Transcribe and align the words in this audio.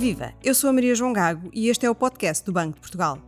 Viva! 0.00 0.32
Eu 0.42 0.54
sou 0.54 0.70
a 0.70 0.72
Maria 0.72 0.94
João 0.94 1.12
Gago 1.12 1.50
e 1.52 1.68
este 1.68 1.84
é 1.84 1.90
o 1.90 1.94
podcast 1.94 2.42
do 2.42 2.52
Banco 2.52 2.76
de 2.76 2.80
Portugal. 2.80 3.18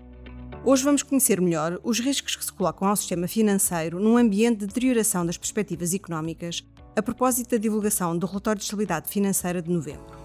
Hoje 0.64 0.82
vamos 0.82 1.02
conhecer 1.02 1.38
melhor 1.38 1.78
os 1.84 2.00
riscos 2.00 2.34
que 2.34 2.42
se 2.42 2.50
colocam 2.50 2.88
ao 2.88 2.96
sistema 2.96 3.28
financeiro 3.28 4.00
num 4.00 4.16
ambiente 4.16 4.60
de 4.60 4.68
deterioração 4.68 5.26
das 5.26 5.36
perspectivas 5.36 5.92
económicas, 5.92 6.64
a 6.96 7.02
propósito 7.02 7.50
da 7.50 7.58
divulgação 7.58 8.16
do 8.16 8.26
Relatório 8.26 8.58
de 8.58 8.64
Estabilidade 8.64 9.10
Financeira 9.10 9.60
de 9.60 9.70
novembro. 9.70 10.16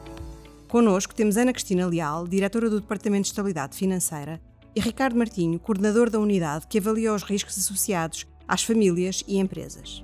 Connosco 0.69 1.13
temos 1.13 1.35
Ana 1.35 1.51
Cristina 1.51 1.85
Leal, 1.85 2.25
diretora 2.25 2.69
do 2.69 2.79
Departamento 2.79 3.23
de 3.23 3.31
Estabilidade 3.31 3.75
Financeira, 3.75 4.39
e 4.73 4.79
Ricardo 4.79 5.17
Martinho, 5.17 5.59
coordenador 5.59 6.09
da 6.09 6.17
unidade 6.17 6.65
que 6.67 6.79
avalia 6.79 7.13
os 7.13 7.23
riscos 7.23 7.57
associados 7.57 8.25
às 8.47 8.63
famílias 8.63 9.21
e 9.27 9.37
empresas. 9.37 10.01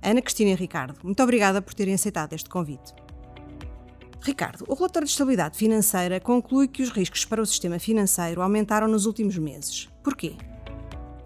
Ana 0.00 0.22
Cristina 0.22 0.52
e 0.52 0.54
Ricardo, 0.54 1.00
muito 1.02 1.20
obrigada 1.20 1.60
por 1.60 1.74
terem 1.74 1.94
aceitado 1.94 2.34
este 2.34 2.48
convite. 2.48 3.01
Ricardo, 4.24 4.64
o 4.68 4.74
relatório 4.74 5.04
de 5.04 5.10
estabilidade 5.10 5.58
financeira 5.58 6.20
conclui 6.20 6.68
que 6.68 6.80
os 6.80 6.90
riscos 6.90 7.24
para 7.24 7.42
o 7.42 7.46
sistema 7.46 7.80
financeiro 7.80 8.40
aumentaram 8.40 8.86
nos 8.86 9.04
últimos 9.04 9.36
meses. 9.36 9.88
Porquê? 10.00 10.34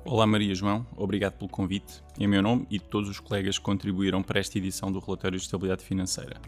Olá 0.02 0.27
Maria 0.27 0.54
João, 0.54 0.87
obrigado 0.96 1.34
pelo 1.34 1.51
convite, 1.51 2.02
em 2.18 2.27
meu 2.27 2.40
nome 2.40 2.66
e 2.70 2.78
de 2.78 2.84
todos 2.87 3.10
os 3.10 3.20
colegas 3.20 3.59
que 3.59 3.64
contribuíram 3.64 4.23
para 4.23 4.40
esta 4.40 4.56
edição 4.56 4.90
do 4.90 4.98
relatório 4.98 5.38
de 5.38 5.45
estabilidade 5.45 5.84
financeira. 5.84 6.40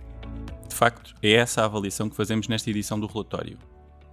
De 0.66 0.74
facto, 0.74 1.14
é 1.22 1.32
essa 1.32 1.60
a 1.60 1.64
avaliação 1.66 2.08
que 2.08 2.16
fazemos 2.16 2.48
nesta 2.48 2.70
edição 2.70 2.98
do 2.98 3.06
relatório. 3.06 3.58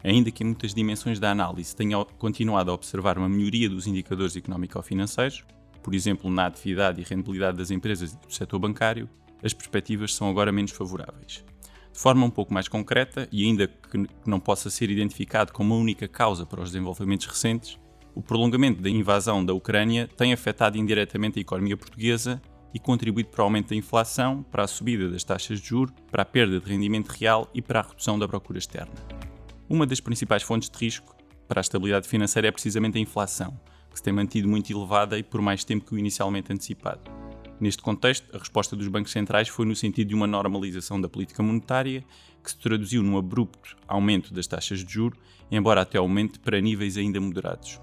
Ainda 0.04 0.30
que 0.30 0.44
em 0.44 0.48
muitas 0.48 0.74
dimensões 0.74 1.22
da 1.22 1.32
análise 1.32 1.74
tenha 1.74 2.04
continuado 2.18 2.70
a 2.70 2.74
observar 2.74 3.18
uma 3.18 3.30
melhoria 3.30 3.70
dos 3.70 3.88
indicadores 3.88 4.36
económico-financeiros, 4.36 5.46
por 5.82 5.96
exemplo, 5.96 6.30
na 6.30 6.48
atividade 6.48 7.00
e 7.00 7.06
rentabilidade 7.06 7.58
das 7.58 7.72
empresas 7.72 8.12
e 8.12 8.18
do 8.18 8.34
setor 8.34 8.60
bancário, 8.60 9.08
as 9.42 9.54
perspectivas 9.54 10.14
são 10.14 10.30
agora 10.30 10.52
menos 10.52 10.72
favoráveis. 10.72 11.46
De 11.96 12.02
forma 12.02 12.26
um 12.26 12.30
pouco 12.30 12.54
mais 12.54 12.68
concreta, 12.68 13.26
e 13.32 13.46
ainda 13.46 13.68
que 13.68 14.06
não 14.26 14.38
possa 14.38 14.70
ser 14.70 14.92
identificado 14.92 15.54
como 15.54 15.74
a 15.74 15.78
única 15.78 16.10
causa 16.10 16.46
para 16.46 16.62
os 16.62 16.72
desenvolvimentos 16.72 17.26
recentes, 17.26 17.80
o 18.14 18.22
prolongamento 18.22 18.82
da 18.82 18.90
invasão 18.90 19.46
da 19.46 19.54
Ucrânia 19.54 20.06
tem 20.18 20.34
afetado 20.34 20.78
indiretamente 20.78 21.40
a 21.40 21.42
economia 21.42 21.78
portuguesa 21.78 22.42
e 22.74 22.80
contribuído 22.80 23.30
para 23.30 23.44
o 23.44 23.46
aumento 23.46 23.70
da 23.70 23.78
inflação, 23.78 24.44
para 24.44 24.66
a 24.66 24.68
subida 24.68 25.10
das 25.10 25.24
taxas 25.24 25.62
de 25.62 25.70
juros, 25.70 25.96
para 26.12 26.24
a 26.24 26.26
perda 26.26 26.60
de 26.60 26.70
rendimento 26.70 27.08
real 27.08 27.50
e 27.54 27.62
para 27.62 27.80
a 27.80 27.84
redução 27.84 28.20
da 28.20 28.28
procura 28.28 28.60
externa. 28.60 28.92
Uma 29.70 29.88
das 29.88 30.02
principais 30.02 30.44
fontes 30.44 30.70
de 30.70 30.78
risco 30.78 31.16
para 31.48 31.62
a 31.62 31.64
estabilidade 31.64 32.10
financeira 32.10 32.50
é 32.50 32.52
precisamente 32.52 32.98
a 32.98 33.02
inflação, 33.02 33.58
que 33.90 33.96
se 33.96 34.04
tem 34.04 34.12
mantido 34.12 34.50
muito 34.50 34.70
elevada 34.70 35.18
e 35.18 35.24
por 35.24 35.40
mais 35.40 35.64
tempo 35.64 35.86
que 35.86 35.96
o 35.96 35.98
inicialmente 35.98 36.52
antecipado. 36.52 37.15
Neste 37.60 37.82
contexto, 37.82 38.36
a 38.36 38.40
resposta 38.40 38.76
dos 38.76 38.88
bancos 38.88 39.12
centrais 39.12 39.48
foi 39.48 39.66
no 39.66 39.76
sentido 39.76 40.10
de 40.10 40.16
uma 40.16 40.28
normalização 40.28 41.00
da 41.00 41.08
política 41.08 41.42
monetária, 41.42 42.04
que 42.44 42.52
se 42.52 42.58
traduziu 42.58 43.02
num 43.02 43.18
abrupto 43.18 43.78
aumento 43.88 44.34
das 44.34 44.46
taxas 44.46 44.84
de 44.84 44.94
juro, 44.94 45.18
embora 45.50 45.82
até 45.82 45.98
aumente 45.98 46.38
para 46.38 46.60
níveis 46.60 46.98
ainda 46.98 47.20
moderados. 47.20 47.80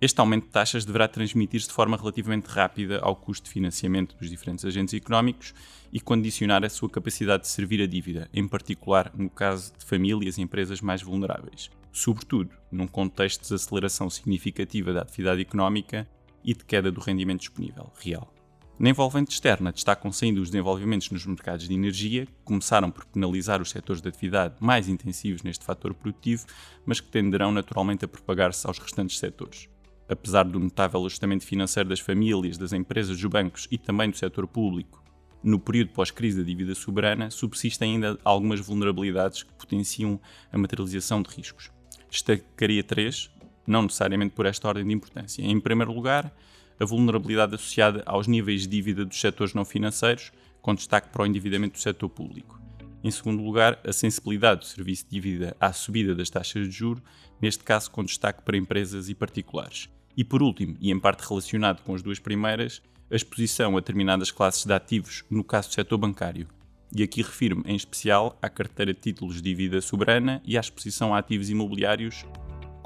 Este 0.00 0.20
aumento 0.20 0.44
de 0.44 0.50
taxas 0.50 0.84
deverá 0.84 1.08
transmitir-se 1.08 1.68
de 1.68 1.72
forma 1.72 1.96
relativamente 1.96 2.46
rápida 2.46 3.00
ao 3.00 3.16
custo 3.16 3.44
de 3.44 3.50
financiamento 3.50 4.14
dos 4.16 4.30
diferentes 4.30 4.64
agentes 4.64 4.94
económicos 4.94 5.54
e 5.92 5.98
condicionar 5.98 6.64
a 6.64 6.68
sua 6.68 6.88
capacidade 6.88 7.44
de 7.44 7.48
servir 7.48 7.82
a 7.82 7.86
dívida, 7.86 8.28
em 8.32 8.46
particular 8.46 9.10
no 9.16 9.30
caso 9.30 9.72
de 9.76 9.84
famílias 9.84 10.36
e 10.36 10.42
empresas 10.42 10.82
mais 10.82 11.02
vulneráveis, 11.02 11.70
sobretudo 11.90 12.50
num 12.70 12.86
contexto 12.86 13.40
de 13.40 13.48
desaceleração 13.48 14.08
significativa 14.10 14.92
da 14.92 15.00
atividade 15.00 15.40
económica 15.40 16.06
e 16.44 16.52
de 16.52 16.64
queda 16.64 16.92
do 16.92 17.00
rendimento 17.00 17.40
disponível 17.40 17.90
real. 17.98 18.35
Na 18.78 18.90
envolvente 18.90 19.32
externa, 19.32 19.72
destacam-se 19.72 20.22
ainda 20.26 20.38
os 20.38 20.50
desenvolvimentos 20.50 21.10
nos 21.10 21.24
mercados 21.24 21.66
de 21.66 21.72
energia, 21.72 22.26
que 22.26 22.32
começaram 22.44 22.90
por 22.90 23.06
penalizar 23.06 23.62
os 23.62 23.70
setores 23.70 24.02
de 24.02 24.08
atividade 24.08 24.56
mais 24.60 24.86
intensivos 24.86 25.42
neste 25.42 25.64
fator 25.64 25.94
produtivo, 25.94 26.44
mas 26.84 27.00
que 27.00 27.08
tenderão 27.08 27.50
naturalmente 27.50 28.04
a 28.04 28.08
propagar-se 28.08 28.66
aos 28.66 28.78
restantes 28.78 29.18
setores. 29.18 29.66
Apesar 30.06 30.44
do 30.44 30.60
notável 30.60 31.00
ajustamento 31.00 31.46
financeiro 31.46 31.88
das 31.88 32.00
famílias, 32.00 32.58
das 32.58 32.74
empresas, 32.74 33.18
dos 33.18 33.30
bancos 33.30 33.66
e 33.70 33.78
também 33.78 34.10
do 34.10 34.16
setor 34.18 34.46
público, 34.46 35.02
no 35.42 35.58
período 35.58 35.92
pós-crise 35.92 36.38
da 36.38 36.44
dívida 36.44 36.74
soberana, 36.74 37.30
subsistem 37.30 37.94
ainda 37.94 38.18
algumas 38.22 38.60
vulnerabilidades 38.60 39.42
que 39.42 39.54
potenciam 39.54 40.20
a 40.52 40.58
materialização 40.58 41.22
de 41.22 41.30
riscos. 41.30 41.70
Destacaria 42.10 42.84
três, 42.84 43.30
não 43.66 43.82
necessariamente 43.82 44.34
por 44.34 44.44
esta 44.44 44.68
ordem 44.68 44.86
de 44.86 44.92
importância. 44.92 45.42
Em 45.42 45.58
primeiro 45.58 45.92
lugar, 45.92 46.30
a 46.78 46.84
vulnerabilidade 46.84 47.54
associada 47.54 48.02
aos 48.06 48.26
níveis 48.26 48.62
de 48.62 48.68
dívida 48.68 49.04
dos 49.04 49.20
setores 49.20 49.54
não 49.54 49.64
financeiros, 49.64 50.32
com 50.60 50.74
destaque 50.74 51.08
para 51.10 51.22
o 51.22 51.26
endividamento 51.26 51.74
do 51.74 51.82
setor 51.82 52.08
público. 52.08 52.60
Em 53.02 53.10
segundo 53.10 53.42
lugar, 53.42 53.78
a 53.86 53.92
sensibilidade 53.92 54.60
do 54.60 54.66
serviço 54.66 55.04
de 55.04 55.10
dívida 55.10 55.56
à 55.60 55.72
subida 55.72 56.14
das 56.14 56.28
taxas 56.28 56.68
de 56.68 56.74
juro, 56.74 57.02
neste 57.40 57.62
caso 57.62 57.90
com 57.90 58.02
destaque 58.02 58.42
para 58.42 58.56
empresas 58.56 59.08
e 59.08 59.14
particulares. 59.14 59.88
E 60.16 60.24
por 60.24 60.42
último, 60.42 60.76
e 60.80 60.90
em 60.90 60.98
parte 60.98 61.20
relacionado 61.28 61.82
com 61.82 61.94
as 61.94 62.02
duas 62.02 62.18
primeiras, 62.18 62.82
a 63.10 63.14
exposição 63.14 63.76
a 63.76 63.80
determinadas 63.80 64.30
classes 64.30 64.64
de 64.64 64.72
ativos, 64.72 65.24
no 65.30 65.44
caso 65.44 65.68
do 65.68 65.74
setor 65.74 65.98
bancário. 65.98 66.48
E 66.94 67.02
aqui 67.02 67.22
refiro-me 67.22 67.62
em 67.66 67.76
especial 67.76 68.38
à 68.40 68.48
carteira 68.48 68.92
de 68.92 69.00
títulos 69.00 69.36
de 69.36 69.42
dívida 69.42 69.80
soberana 69.80 70.42
e 70.44 70.56
à 70.56 70.60
exposição 70.60 71.14
a 71.14 71.18
ativos 71.18 71.50
imobiliários 71.50 72.24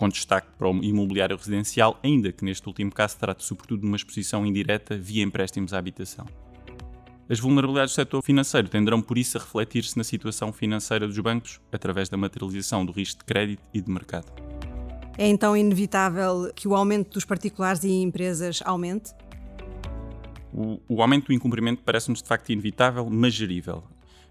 com 0.00 0.08
destaque 0.08 0.48
para 0.56 0.66
o 0.66 0.82
imobiliário 0.82 1.36
residencial, 1.36 2.00
ainda 2.02 2.32
que 2.32 2.42
neste 2.42 2.66
último 2.66 2.90
caso 2.90 3.18
trate 3.18 3.44
sobretudo 3.44 3.82
de 3.82 3.86
uma 3.86 3.98
exposição 3.98 4.46
indireta 4.46 4.96
via 4.96 5.22
empréstimos 5.22 5.74
à 5.74 5.78
habitação. 5.78 6.24
As 7.28 7.38
vulnerabilidades 7.38 7.92
do 7.92 7.96
setor 7.96 8.22
financeiro 8.22 8.66
tenderão 8.66 9.02
por 9.02 9.18
isso 9.18 9.36
a 9.36 9.40
refletir-se 9.42 9.98
na 9.98 10.02
situação 10.02 10.54
financeira 10.54 11.06
dos 11.06 11.18
bancos 11.18 11.60
através 11.70 12.08
da 12.08 12.16
materialização 12.16 12.86
do 12.86 12.92
risco 12.92 13.18
de 13.18 13.26
crédito 13.26 13.62
e 13.74 13.80
de 13.82 13.90
mercado. 13.90 14.32
É 15.18 15.28
então 15.28 15.54
inevitável 15.54 16.50
que 16.56 16.66
o 16.66 16.74
aumento 16.74 17.12
dos 17.12 17.26
particulares 17.26 17.84
e 17.84 17.90
empresas 17.90 18.62
aumente? 18.64 19.12
O, 20.50 20.80
o 20.88 21.02
aumento 21.02 21.26
do 21.26 21.34
incumprimento 21.34 21.82
parece-nos 21.84 22.22
de 22.22 22.28
facto 22.28 22.48
inevitável, 22.48 23.06
mas 23.10 23.34
gerível. 23.34 23.84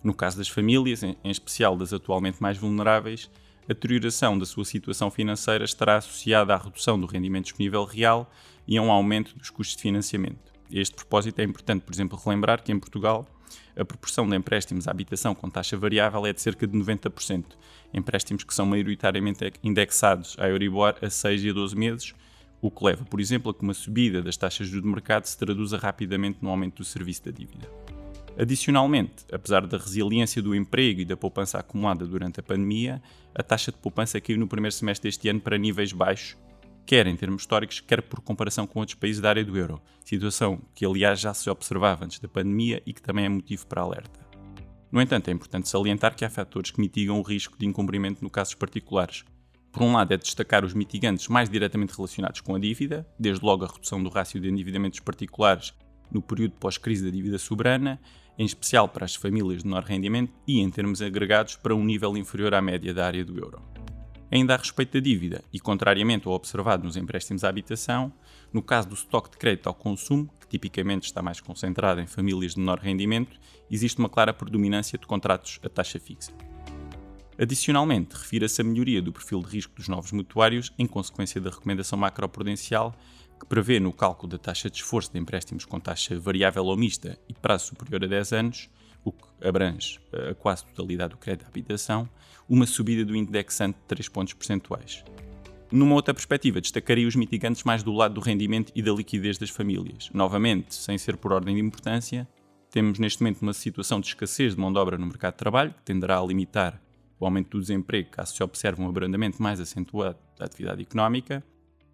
No 0.04 0.16
caso 0.16 0.40
das 0.40 0.48
famílias, 0.48 1.04
em, 1.04 1.16
em 1.24 1.30
especial 1.30 1.78
das 1.78 1.94
atualmente 1.94 2.42
mais 2.42 2.58
vulneráveis, 2.58 3.30
a 3.70 3.74
deterioração 3.74 4.36
da 4.36 4.48
sua 4.48 4.66
situação 4.66 5.12
financeira 5.12 5.64
estará 5.64 5.98
associada 5.98 6.56
à 6.56 6.58
redução 6.58 7.00
do 7.00 7.06
rendimento 7.06 7.46
disponível 7.46 7.84
real 7.84 8.32
e 8.68 8.76
a 8.76 8.82
um 8.82 8.92
aumento 8.92 9.38
dos 9.38 9.52
custos 9.52 9.76
de 9.76 9.84
financiamento. 9.84 10.52
Este 10.72 10.96
propósito, 10.96 11.40
é 11.40 11.44
importante, 11.44 11.84
por 11.84 11.94
exemplo, 11.94 12.20
relembrar 12.24 12.64
que 12.64 12.72
em 12.72 12.80
Portugal 12.80 13.28
a 13.78 13.86
proporção 13.86 14.28
de 14.28 14.36
empréstimos 14.36 14.88
à 14.88 14.92
habitação 14.92 15.36
com 15.36 15.48
taxa 15.52 15.78
variável 15.78 16.26
é 16.26 16.34
de 16.34 16.42
cerca 16.42 16.66
de 16.66 16.76
90%, 16.76 17.46
empréstimos 17.94 18.44
que 18.44 18.56
são 18.56 18.66
maioritariamente 18.66 19.54
indexados 19.64 20.36
à 20.40 20.50
Euribor 20.50 20.96
a 21.00 21.10
6 21.10 21.44
e 21.44 21.50
a 21.52 21.54
12 21.54 21.76
meses, 21.76 22.16
o 22.60 22.72
que 22.72 22.84
leva, 22.84 23.06
por 23.06 23.22
exemplo, 23.22 23.52
a 23.52 23.54
que 23.54 23.62
uma 23.62 23.76
subida 23.76 24.22
das 24.22 24.36
taxas 24.36 24.68
de 24.68 24.82
mercado 24.82 25.26
se 25.26 25.38
traduza 25.38 25.78
rapidamente 25.78 26.40
no 26.42 26.50
aumento 26.50 26.78
do 26.78 26.84
serviço 26.84 27.24
da 27.24 27.32
dívida. 27.32 27.70
Adicionalmente, 28.40 29.26
apesar 29.34 29.68
da 29.68 29.78
resiliência 29.78 30.42
do 30.42 30.56
emprego 30.56 31.02
e 31.02 31.06
da 31.06 31.18
poupança 31.18 31.60
acumulada 31.60 32.08
durante 32.08 32.40
a 32.40 32.44
pandemia, 32.44 33.02
a 33.36 33.44
taxa 33.44 33.70
de 33.70 33.78
poupança 33.78 34.22
caiu 34.22 34.40
no 34.40 34.48
primeiro 34.48 34.74
semestre 34.74 35.10
deste 35.10 35.28
ano 35.28 35.42
para 35.42 35.58
níveis 35.58 35.92
baixos, 35.92 36.38
quer 36.86 37.06
em 37.06 37.18
termos 37.18 37.42
históricos, 37.42 37.82
quer 37.82 38.02
por 38.02 38.22
comparação 38.22 38.66
com 38.66 38.80
outros 38.80 38.96
países 38.96 39.22
da 39.22 39.28
área 39.28 39.44
do 39.44 39.58
euro, 39.58 39.82
situação 40.06 40.62
que 40.74 40.86
aliás 40.86 41.20
já 41.20 41.34
se 41.34 41.50
observava 41.50 42.06
antes 42.06 42.20
da 42.20 42.30
pandemia 42.30 42.82
e 42.86 42.94
que 42.94 43.02
também 43.02 43.26
é 43.26 43.30
motivo 43.30 43.68
para 43.68 43.82
alerta. 43.82 44.26
No 44.90 45.02
entanto, 45.02 45.28
é 45.28 45.34
importante 45.34 45.68
salientar 45.68 46.16
que 46.16 46.24
há 46.24 46.30
fatores 46.30 46.72
que 46.72 46.80
mitigam 46.80 47.20
o 47.20 47.24
risco 47.24 47.60
de 47.60 47.66
incumprimento 47.66 48.24
no 48.24 48.30
casos 48.30 48.56
particulares. 48.56 49.26
Por 49.70 49.84
um 49.84 49.92
lado, 49.92 50.14
é 50.14 50.18
destacar 50.18 50.64
os 50.64 50.74
mitigantes 50.74 51.28
mais 51.28 51.50
diretamente 51.50 51.94
relacionados 51.94 52.40
com 52.40 52.56
a 52.56 52.60
dívida, 52.60 53.06
desde 53.20 53.44
logo 53.44 53.66
a 53.66 53.68
redução 53.68 54.02
do 54.02 54.10
rácio 54.10 54.40
de 54.40 54.48
endividamentos 54.48 55.02
particulares 55.02 55.74
no 56.12 56.22
período 56.22 56.54
pós-crise 56.60 57.04
da 57.04 57.10
dívida 57.10 57.38
soberana 57.38 58.00
em 58.40 58.46
especial 58.46 58.88
para 58.88 59.04
as 59.04 59.16
famílias 59.16 59.64
de 59.64 59.68
menor 59.68 59.84
rendimento 59.84 60.32
e, 60.48 60.62
em 60.62 60.72
termos 60.72 61.02
agregados, 61.02 61.58
para 61.58 61.76
um 61.76 61.84
nível 61.84 62.16
inferior 62.16 62.54
à 62.54 62.62
média 62.62 62.94
da 62.94 63.06
área 63.06 63.26
do 63.26 63.38
euro. 63.38 63.62
Ainda 64.32 64.54
a 64.54 64.58
respeito 64.58 64.94
da 64.94 65.00
dívida, 65.02 65.44
e 65.52 65.60
contrariamente 65.60 66.26
ao 66.26 66.34
observado 66.34 66.86
nos 66.86 66.96
empréstimos 66.96 67.44
à 67.44 67.50
habitação, 67.50 68.14
no 68.54 68.62
caso 68.62 68.88
do 68.88 68.96
estoque 68.96 69.32
de 69.32 69.38
crédito 69.38 69.68
ao 69.68 69.74
consumo, 69.74 70.30
que 70.40 70.48
tipicamente 70.48 71.06
está 71.06 71.22
mais 71.22 71.42
concentrado 71.42 72.00
em 72.00 72.08
famílias 72.08 72.54
de 72.54 72.60
menor 72.62 72.80
rendimento, 72.80 73.38
existe 73.70 74.00
uma 74.00 74.08
clara 74.08 74.34
predominância 74.34 74.98
de 74.98 75.06
contratos 75.06 75.60
a 75.62 75.68
taxa 75.68 76.00
fixa. 76.00 76.32
Adicionalmente, 77.38 78.16
refira-se 78.16 78.62
a 78.62 78.64
melhoria 78.64 79.02
do 79.02 79.12
perfil 79.12 79.42
de 79.42 79.50
risco 79.50 79.76
dos 79.76 79.90
novos 79.90 80.14
mutuários 80.14 80.72
em 80.78 80.86
consequência 80.86 81.42
da 81.42 81.50
recomendação 81.50 82.00
macroprudencial 82.00 82.96
que 83.40 83.46
prevê 83.46 83.80
no 83.80 83.94
cálculo 83.94 84.30
da 84.30 84.38
taxa 84.38 84.70
de 84.70 84.78
esforço 84.78 85.12
de 85.12 85.20
empréstimos 85.20 85.66
com 85.66 85.80
taxa 85.80 86.20
variável 86.20 86.66
ou 86.66 86.76
mista 86.76 87.18
e 87.28 87.34
prazo 87.34 87.68
superior 87.68 88.04
a 88.04 88.08
10 88.08 88.34
anos, 88.34 88.70
o 89.04 89.12
que 89.12 89.48
abrange 89.48 90.00
a 90.30 90.36
quase 90.36 90.66
totalidade 90.66 91.12
do 91.12 91.18
crédito 91.18 91.44
de 91.44 91.50
habitação, 91.50 92.10
uma 92.48 92.66
subida 92.66 93.06
do 93.06 93.16
indexante 93.16 93.78
de 93.78 93.86
3 93.86 94.10
pontos 94.10 94.34
percentuais. 94.34 95.04
Numa 95.72 95.94
outra 95.94 96.14
perspectiva, 96.14 96.60
destacaria 96.60 97.08
os 97.08 97.16
mitigantes 97.16 97.64
mais 97.64 97.84
do 97.84 97.94
lado 97.94 98.16
do 98.16 98.22
rendimento 98.22 98.72
e 98.76 98.82
da 98.82 98.92
liquidez 98.92 99.38
das 99.38 99.52
famílias. 99.52 100.10
Novamente, 100.14 100.74
sem 100.74 100.98
ser 100.98 101.16
por 101.16 101.32
ordem 101.32 101.56
de 101.56 101.62
importância, 101.62 102.28
temos 102.72 103.00
neste 103.00 103.22
momento 103.22 103.42
uma 103.42 103.54
situação 103.54 104.00
de 104.00 104.08
escassez 104.08 104.56
de 104.56 104.60
mão 104.60 104.74
de 104.74 104.80
obra 104.80 104.98
no 104.98 105.06
mercado 105.06 105.34
de 105.34 105.38
trabalho, 105.38 105.74
que 105.74 105.84
tenderá 105.84 106.20
a 106.20 106.26
limitar 106.26 106.82
o 107.20 107.26
aumento 107.26 107.52
do 107.52 107.62
desemprego, 107.62 108.10
caso 108.10 108.34
se 108.34 108.42
observe 108.42 108.82
um 108.82 108.88
abrandamento 108.88 109.42
mais 109.42 109.60
acentuado 109.60 110.18
da 110.38 110.46
atividade 110.46 110.82
económica. 110.82 111.44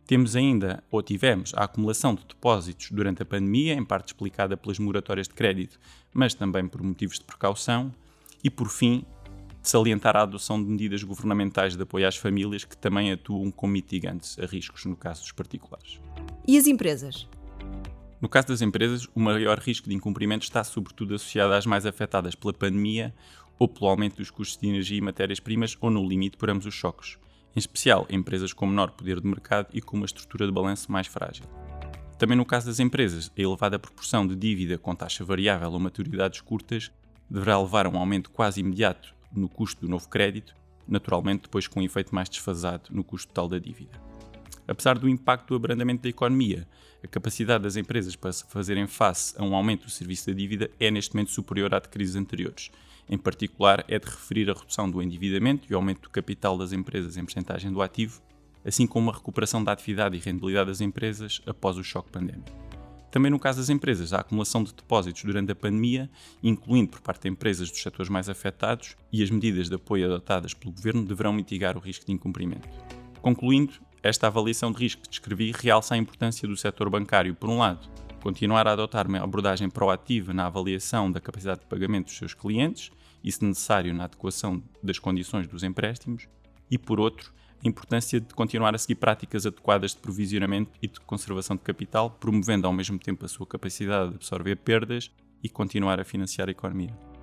Temos 0.07 0.35
ainda, 0.35 0.83
ou 0.91 1.01
tivemos, 1.01 1.51
a 1.55 1.63
acumulação 1.63 2.13
de 2.13 2.23
depósitos 2.25 2.91
durante 2.91 3.23
a 3.23 3.25
pandemia, 3.25 3.73
em 3.73 3.83
parte 3.83 4.07
explicada 4.09 4.55
pelas 4.55 4.77
moratórias 4.77 5.27
de 5.27 5.33
crédito, 5.33 5.79
mas 6.13 6.35
também 6.35 6.67
por 6.67 6.83
motivos 6.83 7.17
de 7.17 7.25
precaução. 7.25 7.91
E, 8.43 8.49
por 8.49 8.69
fim, 8.69 9.03
salientar 9.63 10.15
a 10.15 10.21
adoção 10.21 10.63
de 10.63 10.69
medidas 10.69 11.01
governamentais 11.01 11.75
de 11.75 11.81
apoio 11.81 12.07
às 12.07 12.15
famílias 12.15 12.63
que 12.63 12.77
também 12.77 13.11
atuam 13.11 13.49
como 13.49 13.73
mitigantes 13.73 14.37
a 14.37 14.45
riscos 14.45 14.85
no 14.85 14.95
caso 14.95 15.21
dos 15.21 15.31
particulares. 15.31 15.99
E 16.47 16.55
as 16.55 16.67
empresas? 16.67 17.27
No 18.21 18.29
caso 18.29 18.47
das 18.47 18.61
empresas, 18.61 19.07
o 19.15 19.19
maior 19.19 19.57
risco 19.57 19.89
de 19.89 19.95
incumprimento 19.95 20.43
está 20.43 20.63
sobretudo 20.63 21.15
associado 21.15 21.53
às 21.53 21.65
mais 21.65 21.83
afetadas 21.83 22.35
pela 22.35 22.53
pandemia 22.53 23.13
ou 23.57 23.67
pelo 23.67 23.89
aumento 23.89 24.17
dos 24.17 24.29
custos 24.29 24.59
de 24.59 24.67
energia 24.67 24.99
e 24.99 25.01
matérias-primas 25.01 25.75
ou 25.81 25.89
no 25.89 26.07
limite 26.07 26.37
por 26.37 26.49
ambos 26.49 26.67
os 26.67 26.73
choques, 26.73 27.17
em 27.55 27.59
especial 27.59 28.05
empresas 28.09 28.51
com 28.51 28.65
menor 28.65 28.91
poder 28.91 29.21
de 29.21 29.27
mercado 29.27 29.69
e 29.73 29.81
com 29.81 29.95
uma 29.95 30.05
estrutura 30.05 30.45
de 30.45 30.51
balanço 30.51 30.91
mais 30.91 31.07
frágil. 31.07 31.45
Também 32.17 32.37
no 32.37 32.45
caso 32.45 32.67
das 32.67 32.79
empresas, 32.79 33.31
a 33.37 33.41
elevada 33.41 33.79
proporção 33.79 34.27
de 34.27 34.35
dívida 34.35 34.77
com 34.77 34.95
taxa 34.95 35.23
variável 35.23 35.71
ou 35.71 35.79
maturidades 35.79 36.41
curtas 36.41 36.91
deverá 37.29 37.59
levar 37.59 37.85
a 37.85 37.89
um 37.89 37.97
aumento 37.97 38.29
quase 38.29 38.59
imediato 38.59 39.13
no 39.33 39.49
custo 39.49 39.81
do 39.81 39.89
novo 39.89 40.07
crédito, 40.07 40.55
naturalmente 40.87 41.43
depois 41.43 41.67
com 41.67 41.79
um 41.79 41.83
efeito 41.83 42.13
mais 42.13 42.29
desfasado 42.29 42.89
no 42.91 43.03
custo 43.03 43.27
total 43.27 43.47
da 43.49 43.59
dívida. 43.59 44.04
Apesar 44.67 44.97
do 44.97 45.07
impacto 45.07 45.49
do 45.49 45.55
abrandamento 45.55 46.03
da 46.03 46.09
economia, 46.09 46.67
a 47.03 47.07
capacidade 47.07 47.63
das 47.63 47.75
empresas 47.75 48.15
para 48.15 48.33
fazerem 48.33 48.87
face 48.87 49.35
a 49.37 49.43
um 49.43 49.55
aumento 49.55 49.85
do 49.85 49.91
serviço 49.91 50.27
da 50.27 50.33
dívida 50.33 50.71
é 50.79 50.89
neste 50.89 51.13
momento 51.13 51.31
superior 51.31 51.73
à 51.73 51.79
de 51.79 51.89
crises 51.89 52.15
anteriores. 52.15 52.71
Em 53.07 53.17
particular, 53.17 53.85
é 53.87 53.99
de 53.99 54.05
referir 54.05 54.49
a 54.49 54.53
redução 54.53 54.89
do 54.89 55.01
endividamento 55.01 55.67
e 55.69 55.73
o 55.73 55.77
aumento 55.77 56.01
do 56.01 56.09
capital 56.09 56.57
das 56.57 56.71
empresas 56.71 57.15
em 57.15 57.23
percentagem 57.23 57.71
do 57.71 57.81
ativo, 57.81 58.21
assim 58.65 58.87
como 58.87 59.11
a 59.11 59.13
recuperação 59.13 59.63
da 59.63 59.71
atividade 59.71 60.17
e 60.17 60.19
rentabilidade 60.19 60.69
das 60.69 60.81
empresas 60.81 61.41
após 61.45 61.77
o 61.77 61.83
choque 61.83 62.09
pandémico. 62.09 62.49
Também 63.11 63.31
no 63.31 63.39
caso 63.39 63.59
das 63.59 63.69
empresas, 63.69 64.11
a 64.11 64.19
acumulação 64.19 64.63
de 64.63 64.73
depósitos 64.73 65.23
durante 65.23 65.51
a 65.51 65.55
pandemia, 65.55 66.09
incluindo 66.43 66.89
por 66.89 66.99
parte 66.99 67.21
de 67.21 67.29
empresas 67.29 67.69
dos 67.69 67.81
setores 67.81 68.09
mais 68.09 68.27
afetados, 68.27 68.97
e 69.09 69.23
as 69.23 69.29
medidas 69.29 69.69
de 69.69 69.75
apoio 69.75 70.07
adotadas 70.07 70.53
pelo 70.53 70.73
governo 70.73 71.05
deverão 71.05 71.31
mitigar 71.31 71.77
o 71.77 71.79
risco 71.79 72.05
de 72.05 72.11
incumprimento. 72.11 72.67
Concluindo, 73.21 73.73
esta 74.05 74.27
avaliação 74.27 74.71
de 74.71 74.77
risco 74.77 75.01
que 75.01 75.09
descrevi 75.09 75.51
realça 75.51 75.95
a 75.95 75.97
importância 75.97 76.47
do 76.47 76.55
setor 76.55 76.91
bancário, 76.91 77.33
por 77.33 77.49
um 77.49 77.57
lado, 77.57 77.89
continuar 78.21 78.67
a 78.67 78.73
adotar 78.73 79.07
uma 79.07 79.17
abordagem 79.17 79.67
proativa 79.67 80.31
na 80.31 80.45
avaliação 80.45 81.11
da 81.11 81.19
capacidade 81.19 81.61
de 81.61 81.65
pagamento 81.65 82.05
dos 82.05 82.17
seus 82.17 82.35
clientes 82.35 82.91
e, 83.23 83.31
se 83.31 83.43
necessário, 83.43 83.95
na 83.95 84.03
adequação 84.03 84.61
das 84.83 84.99
condições 84.99 85.47
dos 85.47 85.63
empréstimos, 85.63 86.27
e, 86.69 86.77
por 86.77 86.99
outro, 86.99 87.33
a 87.63 87.67
importância 87.67 88.21
de 88.21 88.31
continuar 88.35 88.75
a 88.75 88.77
seguir 88.77 88.93
práticas 88.93 89.43
adequadas 89.43 89.95
de 89.95 89.97
provisionamento 89.97 90.69
e 90.83 90.87
de 90.87 90.99
conservação 90.99 91.55
de 91.55 91.63
capital, 91.63 92.11
promovendo 92.11 92.67
ao 92.67 92.73
mesmo 92.73 92.99
tempo 92.99 93.25
a 93.25 93.27
sua 93.27 93.47
capacidade 93.47 94.11
de 94.11 94.15
absorver 94.17 94.57
perdas 94.57 95.09
e 95.41 95.49
continuar 95.49 95.99
a 95.99 96.05
financiar 96.05 96.47
a 96.47 96.51
economia. 96.51 97.14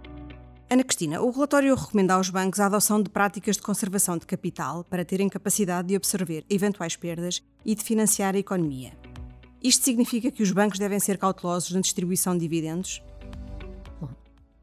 Ana 0.73 0.85
Cristina, 0.85 1.21
o 1.21 1.31
relatório 1.31 1.75
recomenda 1.75 2.15
aos 2.15 2.31
bancos 2.31 2.59
a 2.59 2.65
adoção 2.65 3.03
de 3.03 3.11
práticas 3.11 3.57
de 3.57 3.63
conservação 3.63 4.17
de 4.17 4.25
capital 4.25 4.83
para 4.85 5.05
terem 5.05 5.29
capacidade 5.29 5.89
de 5.89 5.95
absorver 5.95 6.47
eventuais 6.49 6.97
perdas 6.97 7.43
e 7.63 7.75
de 7.75 7.85
financiar 7.85 8.35
a 8.35 8.39
economia. 8.39 8.97
Isto 9.63 9.85
significa 9.85 10.31
que 10.31 10.43
os 10.43 10.51
bancos 10.51 10.79
devem 10.79 10.99
ser 10.99 11.19
cautelosos 11.19 11.73
na 11.73 11.83
distribuição 11.83 12.33
de 12.33 12.41
dividendos? 12.41 13.03
Bom, 14.01 14.09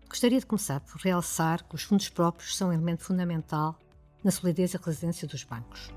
gostaria 0.10 0.40
de 0.40 0.48
começar 0.48 0.80
por 0.80 1.00
realçar 1.00 1.64
que 1.64 1.76
os 1.76 1.84
fundos 1.84 2.10
próprios 2.10 2.58
são 2.58 2.70
um 2.70 2.74
elemento 2.74 3.04
fundamental 3.04 3.78
na 4.24 4.32
solidez 4.32 4.74
e 4.74 4.78
resiliência 4.84 5.28
dos 5.28 5.44
bancos. 5.44 5.92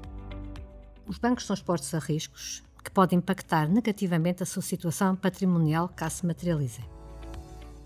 Os 1.07 1.17
bancos 1.17 1.47
são 1.47 1.55
expostos 1.55 1.95
a 1.95 1.99
riscos 1.99 2.63
que 2.85 2.91
podem 2.91 3.19
impactar 3.19 3.67
negativamente 3.67 4.43
a 4.43 4.47
sua 4.47 4.61
situação 4.61 5.17
patrimonial 5.17 5.89
caso 5.89 6.17
se 6.17 6.27
materializem. 6.27 6.85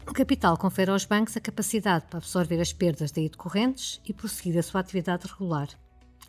O 0.06 0.12
capital 0.12 0.56
confere 0.56 0.90
aos 0.90 1.04
bancos 1.04 1.36
a 1.36 1.40
capacidade 1.40 2.06
para 2.06 2.18
absorver 2.18 2.60
as 2.60 2.72
perdas 2.72 3.10
daí 3.10 3.28
decorrentes 3.28 4.00
e 4.04 4.12
prosseguir 4.12 4.58
a 4.58 4.62
sua 4.62 4.80
atividade 4.80 5.26
regular, 5.26 5.68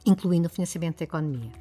incluindo 0.06 0.48
o 0.48 0.50
financiamento 0.50 1.00
da 1.00 1.06
economia. 1.06 1.52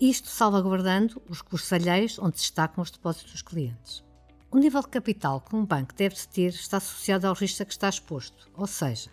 Isto 0.00 0.28
salvaguardando 0.28 1.20
os 1.28 1.42
custos 1.42 1.72
alheios 1.72 2.18
onde 2.18 2.38
se 2.38 2.44
destacam 2.44 2.82
os 2.82 2.90
depósitos 2.90 3.32
dos 3.32 3.42
clientes. 3.42 4.04
O 4.50 4.58
nível 4.58 4.82
de 4.82 4.88
capital 4.88 5.40
que 5.40 5.56
um 5.56 5.64
banco 5.64 5.94
deve 5.94 6.16
ter 6.28 6.48
está 6.48 6.76
associado 6.76 7.26
ao 7.26 7.34
risco 7.34 7.62
a 7.62 7.66
que 7.66 7.72
está 7.72 7.88
exposto, 7.88 8.50
ou 8.54 8.66
seja, 8.66 9.10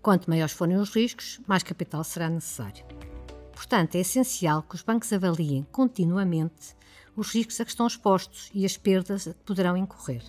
Quanto 0.00 0.30
maiores 0.30 0.54
forem 0.54 0.76
os 0.76 0.90
riscos, 0.90 1.40
mais 1.46 1.62
capital 1.62 2.04
será 2.04 2.30
necessário. 2.30 2.84
Portanto, 3.52 3.96
é 3.96 3.98
essencial 3.98 4.62
que 4.62 4.76
os 4.76 4.82
bancos 4.82 5.12
avaliem 5.12 5.66
continuamente 5.72 6.76
os 7.16 7.34
riscos 7.34 7.60
a 7.60 7.64
que 7.64 7.70
estão 7.70 7.86
expostos 7.86 8.48
e 8.54 8.64
as 8.64 8.76
perdas 8.76 9.26
a 9.26 9.34
que 9.34 9.44
poderão 9.44 9.76
incorrer. 9.76 10.22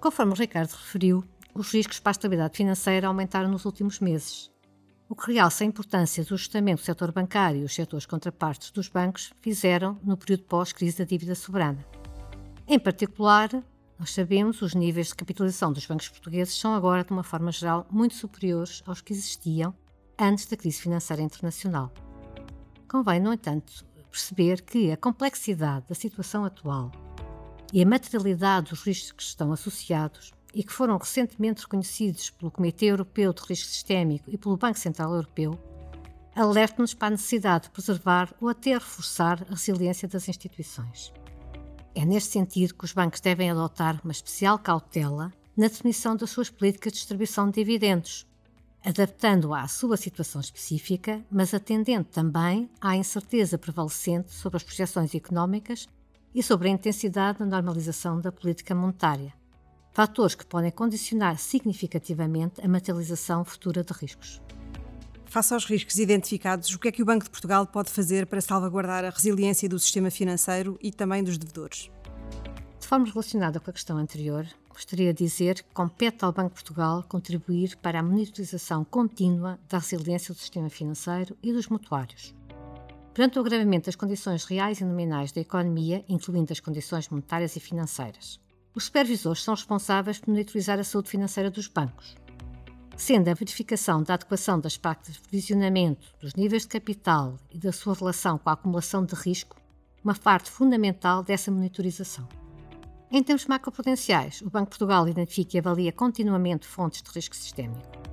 Conforme 0.00 0.32
o 0.32 0.36
Ricardo 0.36 0.70
referiu, 0.70 1.22
os 1.54 1.70
riscos 1.72 2.00
para 2.00 2.10
a 2.10 2.12
estabilidade 2.12 2.56
financeira 2.56 3.06
aumentaram 3.06 3.50
nos 3.50 3.66
últimos 3.66 4.00
meses, 4.00 4.50
o 5.06 5.14
que 5.14 5.32
realça 5.32 5.62
a 5.62 5.66
importância 5.66 6.24
do 6.24 6.34
ajustamento 6.34 6.80
do 6.80 6.86
setor 6.86 7.12
bancário 7.12 7.60
e 7.60 7.64
os 7.64 7.74
setores 7.74 8.06
contrapartes 8.06 8.70
dos 8.70 8.88
bancos 8.88 9.30
fizeram 9.42 9.98
no 10.02 10.16
período 10.16 10.44
pós-crise 10.44 10.96
da 10.96 11.04
dívida 11.04 11.34
soberana. 11.34 11.84
Em 12.66 12.78
particular, 12.78 13.50
nós 13.98 14.14
sabemos 14.14 14.62
os 14.62 14.74
níveis 14.74 15.08
de 15.08 15.16
capitalização 15.16 15.70
dos 15.70 15.84
bancos 15.84 16.08
portugueses 16.08 16.54
são 16.54 16.72
agora, 16.72 17.04
de 17.04 17.12
uma 17.12 17.22
forma 17.22 17.52
geral, 17.52 17.86
muito 17.90 18.14
superiores 18.14 18.82
aos 18.86 19.02
que 19.02 19.12
existiam 19.12 19.74
antes 20.18 20.46
da 20.46 20.56
crise 20.56 20.80
financeira 20.80 21.20
internacional. 21.20 21.92
Convém, 22.88 23.20
no 23.20 23.34
entanto, 23.34 23.84
perceber 24.10 24.62
que 24.62 24.90
a 24.90 24.96
complexidade 24.96 25.84
da 25.88 25.94
situação 25.94 26.42
atual 26.44 26.90
e 27.72 27.82
a 27.82 27.86
materialidade 27.86 28.70
dos 28.70 28.82
riscos 28.82 29.12
que 29.12 29.22
estão 29.22 29.52
associados 29.52 30.32
e 30.54 30.64
que 30.64 30.72
foram 30.72 30.96
recentemente 30.96 31.62
reconhecidos 31.62 32.30
pelo 32.30 32.50
Comitê 32.50 32.86
Europeu 32.86 33.32
de 33.32 33.40
Risco 33.42 33.68
Sistémico 33.68 34.28
e 34.28 34.36
pelo 34.36 34.56
Banco 34.56 34.78
Central 34.78 35.14
Europeu, 35.14 35.58
alertam-nos 36.34 36.94
para 36.94 37.08
a 37.08 37.10
necessidade 37.10 37.64
de 37.64 37.70
preservar 37.70 38.34
ou 38.40 38.48
até 38.48 38.72
reforçar 38.74 39.46
a 39.48 39.54
resiliência 39.54 40.08
das 40.08 40.28
instituições. 40.28 41.12
É 41.94 42.04
neste 42.04 42.32
sentido 42.32 42.74
que 42.74 42.84
os 42.84 42.92
bancos 42.92 43.20
devem 43.20 43.50
adotar 43.50 44.00
uma 44.02 44.12
especial 44.12 44.58
cautela 44.58 45.32
na 45.56 45.68
definição 45.68 46.16
das 46.16 46.30
suas 46.30 46.48
políticas 46.48 46.92
de 46.92 46.98
distribuição 46.98 47.46
de 47.46 47.54
dividendos, 47.54 48.26
adaptando-a 48.84 49.62
à 49.62 49.68
sua 49.68 49.96
situação 49.96 50.40
específica, 50.40 51.24
mas 51.30 51.52
atendendo 51.52 52.04
também 52.04 52.70
à 52.80 52.96
incerteza 52.96 53.58
prevalecente 53.58 54.32
sobre 54.32 54.56
as 54.56 54.62
projeções 54.62 55.14
económicas 55.14 55.88
e 56.34 56.42
sobre 56.42 56.68
a 56.68 56.72
intensidade 56.72 57.38
da 57.38 57.46
normalização 57.46 58.20
da 58.20 58.30
política 58.30 58.74
monetária, 58.74 59.32
fatores 59.92 60.34
que 60.34 60.46
podem 60.46 60.70
condicionar 60.70 61.38
significativamente 61.38 62.60
a 62.60 62.68
materialização 62.68 63.44
futura 63.44 63.82
de 63.82 63.92
riscos. 63.92 64.40
Face 65.26 65.54
aos 65.54 65.64
riscos 65.64 65.98
identificados, 65.98 66.74
o 66.74 66.78
que 66.78 66.88
é 66.88 66.92
que 66.92 67.02
o 67.02 67.06
Banco 67.06 67.24
de 67.24 67.30
Portugal 67.30 67.66
pode 67.66 67.90
fazer 67.90 68.26
para 68.26 68.40
salvaguardar 68.40 69.04
a 69.04 69.10
resiliência 69.10 69.68
do 69.68 69.78
sistema 69.78 70.10
financeiro 70.10 70.76
e 70.82 70.90
também 70.90 71.22
dos 71.22 71.38
devedores? 71.38 71.90
De 72.80 72.86
forma 72.86 73.06
relacionada 73.06 73.60
com 73.60 73.70
a 73.70 73.72
questão 73.72 73.96
anterior, 73.96 74.44
gostaria 74.68 75.14
de 75.14 75.22
dizer 75.24 75.62
que 75.62 75.72
compete 75.72 76.24
ao 76.24 76.32
Banco 76.32 76.48
de 76.48 76.54
Portugal 76.54 77.04
contribuir 77.08 77.76
para 77.76 78.00
a 78.00 78.02
monitorização 78.02 78.84
contínua 78.84 79.58
da 79.68 79.78
resiliência 79.78 80.34
do 80.34 80.40
sistema 80.40 80.68
financeiro 80.68 81.36
e 81.40 81.52
dos 81.52 81.68
mutuários. 81.68 82.34
Perante 83.12 83.38
o 83.38 83.42
agravamento 83.42 83.86
das 83.86 83.96
condições 83.96 84.44
reais 84.44 84.80
e 84.80 84.84
nominais 84.84 85.32
da 85.32 85.40
economia, 85.40 86.04
incluindo 86.08 86.52
as 86.52 86.60
condições 86.60 87.08
monetárias 87.08 87.56
e 87.56 87.60
financeiras, 87.60 88.40
os 88.74 88.84
supervisores 88.84 89.42
são 89.42 89.54
responsáveis 89.54 90.20
por 90.20 90.28
monitorizar 90.28 90.78
a 90.78 90.84
saúde 90.84 91.10
financeira 91.10 91.50
dos 91.50 91.66
bancos, 91.66 92.14
sendo 92.96 93.28
a 93.28 93.34
verificação 93.34 94.02
da 94.02 94.14
adequação 94.14 94.60
das 94.60 94.76
práticas 94.76 95.14
de 95.14 95.22
provisionamento, 95.22 96.06
dos 96.20 96.34
níveis 96.34 96.62
de 96.62 96.68
capital 96.68 97.36
e 97.50 97.58
da 97.58 97.72
sua 97.72 97.94
relação 97.94 98.38
com 98.38 98.48
a 98.48 98.52
acumulação 98.52 99.04
de 99.04 99.14
risco 99.14 99.60
uma 100.02 100.14
parte 100.14 100.50
fundamental 100.50 101.22
dessa 101.22 101.50
monitorização. 101.50 102.26
Em 103.10 103.22
termos 103.22 103.46
macroprudenciais, 103.46 104.40
o 104.40 104.48
Banco 104.48 104.66
de 104.66 104.78
Portugal 104.78 105.08
identifica 105.08 105.56
e 105.56 105.60
avalia 105.60 105.92
continuamente 105.92 106.66
fontes 106.66 107.02
de 107.02 107.10
risco 107.10 107.34
sistémico. 107.36 108.09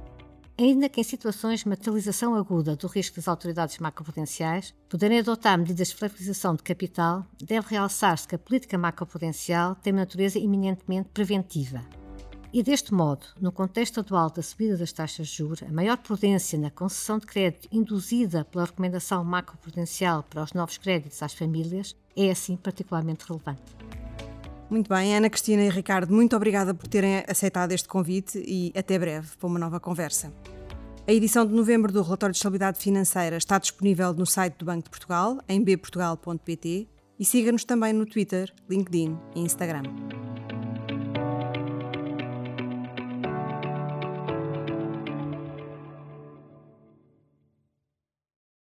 Ainda 0.59 0.89
que 0.89 0.99
em 0.99 1.03
situações 1.03 1.59
de 1.59 1.69
materialização 1.69 2.33
aguda 2.33 2.75
do 2.75 2.87
risco 2.87 3.17
das 3.17 3.27
autoridades 3.27 3.77
macroprudenciais 3.77 4.73
poderem 4.89 5.19
adotar 5.19 5.57
medidas 5.57 5.89
de 5.89 5.95
flexibilização 5.95 6.55
de 6.55 6.63
capital, 6.63 7.25
deve 7.39 7.67
realçar-se 7.69 8.27
que 8.27 8.33
a 8.33 8.39
política 8.39 8.77
macroprudencial 8.77 9.75
tem 9.75 9.93
uma 9.93 9.99
natureza 9.99 10.39
eminentemente 10.39 11.09
preventiva, 11.13 11.85
e 12.53 12.63
deste 12.63 12.93
modo, 12.93 13.25
no 13.39 13.51
contexto 13.51 13.99
atual 13.99 14.31
da 14.31 14.41
subida 14.41 14.77
das 14.77 14.91
taxas 14.91 15.27
de 15.27 15.35
juros, 15.35 15.61
a 15.61 15.71
maior 15.71 15.97
prudência 15.97 16.57
na 16.57 16.71
concessão 16.71 17.19
de 17.19 17.25
crédito 17.25 17.67
induzida 17.71 18.45
pela 18.45 18.65
recomendação 18.65 19.23
macroprudencial 19.23 20.23
para 20.23 20.43
os 20.43 20.53
novos 20.53 20.77
créditos 20.77 21.21
às 21.21 21.33
famílias 21.33 21.95
é 22.15 22.31
assim 22.31 22.55
particularmente 22.55 23.25
relevante. 23.27 24.06
Muito 24.69 24.89
bem, 24.89 25.15
Ana 25.15 25.29
Cristina 25.29 25.63
e 25.63 25.69
Ricardo, 25.69 26.13
muito 26.13 26.35
obrigada 26.35 26.73
por 26.73 26.87
terem 26.87 27.23
aceitado 27.27 27.71
este 27.71 27.87
convite 27.87 28.43
e 28.45 28.73
até 28.77 28.99
breve 28.99 29.29
para 29.37 29.47
uma 29.47 29.57
nova 29.57 29.79
conversa. 29.79 30.33
A 31.07 31.13
edição 31.13 31.45
de 31.45 31.53
novembro 31.53 31.89
do 31.89 32.01
Relatório 32.01 32.33
de 32.33 32.37
Estabilidade 32.37 32.77
Financeira 32.77 33.37
está 33.37 33.57
disponível 33.57 34.13
no 34.13 34.25
site 34.25 34.57
do 34.57 34.65
Banco 34.65 34.83
de 34.83 34.89
Portugal, 34.89 35.37
em 35.47 35.63
bportugal.pt, 35.63 36.85
e 37.17 37.25
siga-nos 37.25 37.63
também 37.63 37.93
no 37.93 38.05
Twitter, 38.05 38.53
LinkedIn 38.69 39.17
e 39.33 39.39
Instagram. 39.39 39.83